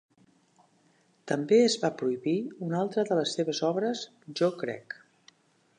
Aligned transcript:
També 1.31 1.59
es 1.65 1.75
va 1.83 1.91
prohibir 1.99 2.35
una 2.69 2.81
altra 2.81 3.05
de 3.11 3.19
les 3.21 3.35
seves 3.39 3.61
obres 3.71 4.05
"Jo 4.41 4.51
crec". 4.65 4.99